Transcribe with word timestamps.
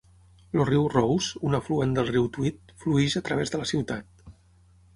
El 0.55 0.61
riu 0.69 0.87
Rous, 0.93 1.27
un 1.49 1.57
afluent 1.57 1.93
del 1.99 2.09
riu 2.11 2.25
Tweed, 2.39 2.73
flueix 2.85 3.19
a 3.19 3.25
través 3.29 3.53
de 3.55 3.61
la 3.63 3.69
ciutat. 3.73 4.27